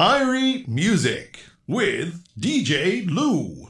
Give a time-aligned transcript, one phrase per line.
[0.00, 1.38] Irie Music
[1.68, 3.68] with DJ Lou.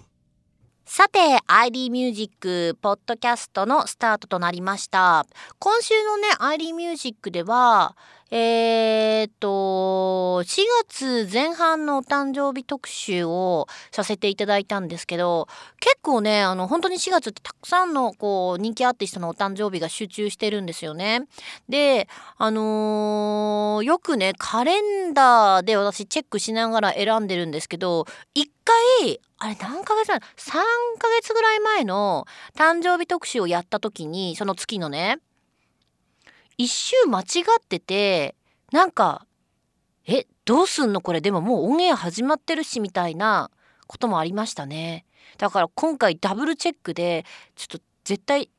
[0.84, 1.18] さて
[1.48, 5.26] ID ミュージックポッドキャストのスタートとなりました
[5.58, 7.96] 今週のね ID ミュージックでは
[8.32, 15.48] えー、っと4月前半のお誕生日特集をさせていただいたんですけど
[15.80, 21.22] 結構ねあの本当に4月ってたくさんのこう人気アーティストのお誕生日が集中してるんですよね。
[21.68, 22.08] で
[22.38, 30.22] あのー、よくねカレンダーで私チェックしながら選んでるんですけど一回あれ何ヶ月前 ?3
[30.98, 35.18] ヶ月ぐらい前の誕生日特集をやった時にその月のね
[36.60, 37.24] 一周間違
[37.58, 38.34] ってて
[38.70, 39.26] なんか
[40.06, 41.00] えどうすんの？
[41.00, 41.22] これ。
[41.22, 43.50] でももうオンエア始まってるしみたいな
[43.86, 45.06] こともありましたね。
[45.38, 47.24] だから今回ダブルチェックで
[47.54, 48.50] ちょっと絶対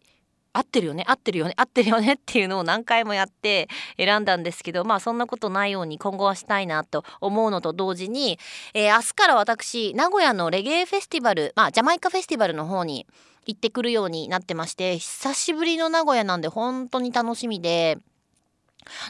[0.54, 8.40] 合ってるよね合ってるよね合ってるよね っていうのを何回もやって選んだんですけどまあそんなことないように今後はしたいなと思うのと同時に、
[8.74, 13.08] えー、明日から私名古屋のレゲエフェスティバルまあジャマイカフェスティバルの方に
[13.46, 17.98] 行ってくるようになってまして久しぶりの名古屋なんで本当に楽しみで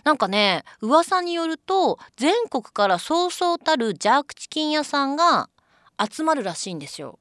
[0.04, 5.50] なんかね噂によると全国からそうそうたるジャークチキン屋さんが
[6.00, 7.20] 集まるらしいんですよ。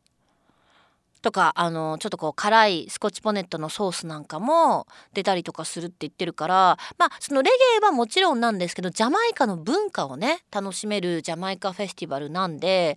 [1.22, 12.96] とかあのちょっとこう辛いスコッチポネットのソースなんかも出たりとかするって言ってるからまあそのレゲエはもちろんなんですけどジャマイカの文化をね楽しめるジャマイカフェスティバルなんで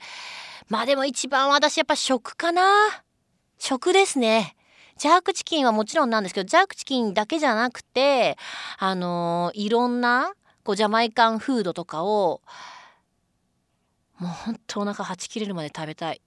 [0.70, 2.64] まあでも一番私やっぱ食かな
[3.58, 4.56] 食ですね。
[4.98, 8.38] ジャークチキンはもちろんなんですけどジャークチキンだけじゃなくて
[8.78, 12.42] あの、いろんなこうジャマイカンフードとかを
[14.20, 16.22] もうほんとお腹はち切れるまで食べたい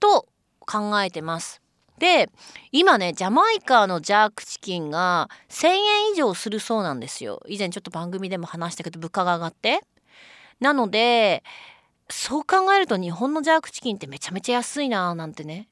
[0.00, 0.26] と
[0.70, 1.60] 考えてます。
[1.98, 2.30] で
[2.72, 5.76] 今ねジャマイカのジャークチキンが1,000円
[6.12, 7.42] 以上するそうなんですよ。
[7.46, 9.82] 以前ちょっと番組でも話したけど物価が上がって。
[10.60, 11.42] なので
[12.08, 15.68] そう考えると日本のジャークチキンってめちゃめちゃ安いなーなんてね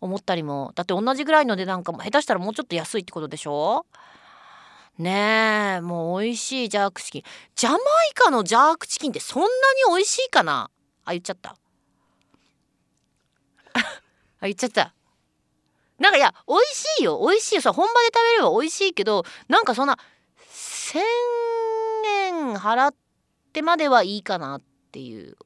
[0.00, 0.72] 思ったりも。
[0.74, 1.98] だって同じぐらいの値段かも。
[1.98, 3.86] 下手したらもうちょっと安いってことでしょ？
[4.98, 7.22] ねえもう美味しいジャークチキン。
[7.54, 7.80] ジャマイ
[8.14, 9.50] カのジャークチキンってそんなに
[9.96, 10.70] 美味しいかな？
[11.06, 11.56] あ言っちゃった。
[14.40, 14.94] あ言っちゃった。
[15.98, 17.20] なんかいや美味しいよ。
[17.26, 17.60] 美味しいよ。
[17.60, 19.98] さ本場で食べれば美味しいけどなんかそんな
[20.50, 20.98] 1,000
[22.06, 22.94] 円払っ
[23.52, 24.62] てまではいいかなっ
[24.92, 25.36] ていう。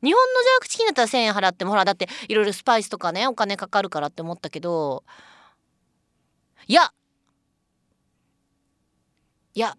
[0.00, 5.04] 日本のジャークチキンだったら1,000円払ってもほらだっていろいろスパイスとかねお金かかるからって思ったけど。
[6.66, 6.92] いや。
[9.54, 9.76] いや。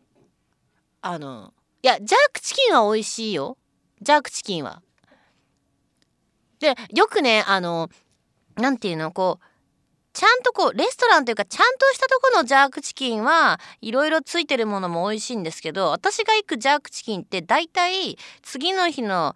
[1.02, 3.58] あのいやジャークチキンは美味しいよ。
[4.02, 4.82] ジャークチキンは。
[6.60, 7.90] でよくねあの
[8.60, 9.46] なんていうのこう
[10.14, 19.36] ちゃんとこうレストランというかちゃんとしたとこのジャークチキンはいろいろついてるものも美味しいんですけど私が行くジャークチキンってだいたい次の日の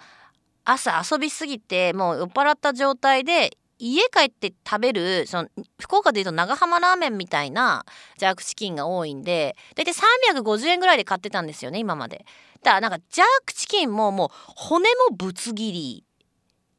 [0.65, 7.85] 朝遊びすぎてもう酔っ払った状態で家帰って食べるその福岡でいうと長浜ラーメンみたいな
[8.17, 9.93] ジャークチキンが多いんで大体
[10.33, 12.25] 350円ぐらいで買ってたんですよね今まで。
[12.63, 16.05] だからなんかジャークチキンももう骨もぶつ切り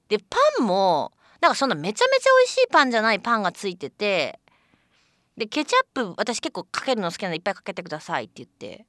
[0.08, 1.12] でパンも
[1.44, 4.40] なんかそんなめちゃめちゃ美味しいパンじゃないパンがついてて
[5.36, 8.86] でケチャップ私結構かけるの好きなんでいっぱいかけてくださいって言って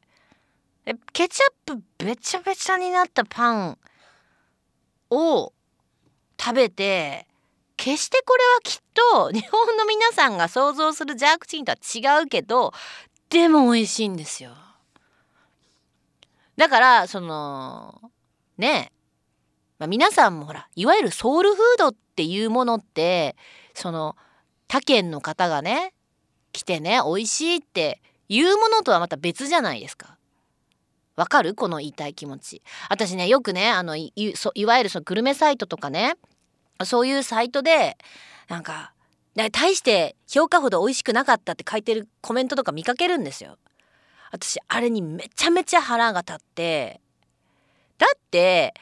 [0.85, 3.77] でケチャップべちゃべちゃになったパン
[5.09, 5.51] を
[6.39, 7.27] 食べて
[7.75, 12.71] 決してこれはきっと 日本の皆さんが想像するジャークチキンとは違うけど
[13.29, 14.55] でも美味しいんですよ。
[16.55, 18.11] だからその
[18.57, 18.93] ね
[19.77, 23.35] まあ、皆さんもほらいわゆるソウルフードっていうものって
[23.73, 24.15] その
[24.67, 25.93] 他県の方がね
[26.53, 30.17] 来てね美味しいっていうものとはまた別じゃないですか。
[31.15, 31.55] わかる？
[31.55, 32.61] この言いたい気持ち。
[32.89, 36.15] 私ねよくねあのいいわゆるそのグルメサイトとかね
[36.83, 37.97] そういうサイトで
[38.49, 38.93] なんか
[39.51, 43.57] 大して評価ほど美味しくなかったって書いてるコメントとか見かけるんですよ。
[44.31, 47.01] 私あれにめちゃめちゃ腹が立って
[47.97, 48.73] だって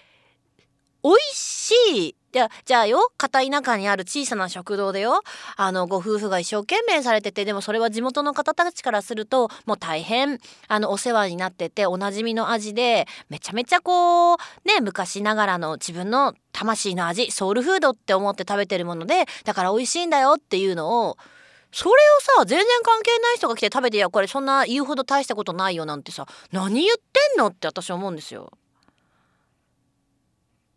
[1.04, 1.74] 美味し
[2.10, 2.16] い。
[2.32, 3.12] じゃじゃあよ。
[3.18, 5.22] 片田舎にある小さな食堂でよ。
[5.56, 10.40] あのご夫婦が一生懸命されててでもそれは地元の方たちからするともう大変。
[10.68, 21.18] あのお世話になってておなじみの味でめちゃめちゃこうね昔ながらの自分の魂の味ソウルフードって思って食べてるものでだから美味しいんだよっていうのを
[21.72, 21.96] それを
[22.40, 28.52] さ全然関係ない人が来て食べていやこれそんな言うほど大したことないよなんてさ何言ってんのって私思うんですよ。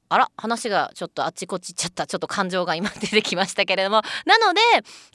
[0.09, 2.07] あら話がちょっとあっちこっち行っちゃった。
[2.07, 4.03] ちょっと感情が今出てきましたけれども。
[4.25, 4.61] なので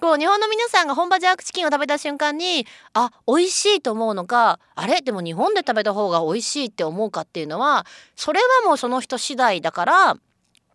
[0.01, 5.01] こう日本の皆さんが本場ジャークチキンを食べた瞬間にあ美味しいと思うのかあれ？
[5.01, 7.85] でも日本で食べた方が美味しいって思うかっていうのは
[8.15, 10.17] それはもうその人次第だから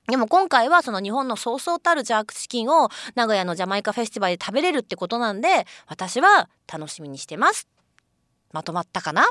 [0.09, 5.49] でも今回はその日本のそうそうたるジャークチキンを名古屋のジャマイカフェスティバルで食べれるってことなんで
[5.89, 7.69] 私は楽しみにしてます。
[8.53, 9.29] まとまったかな？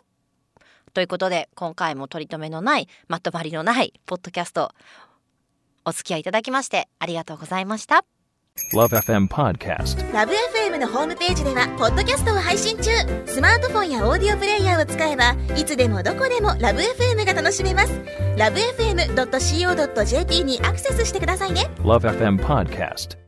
[0.96, 4.72] ということで今回も取り留めのないまとまりのないポッドキャスト
[5.84, 8.06] お付き合いいただきましてありがとうございました
[8.74, 10.14] Love FM Podcast.
[10.14, 12.92] ラブ f m のホームページではポッドキャストを配信中
[13.26, 17.92] スマートフォンやオーディオプレイヤーを使えばいつでもどこでもラブ f m が楽しめます
[18.38, 23.25] ラブ FM.co.jp にアクセスしてくださいね Love FM Podcast.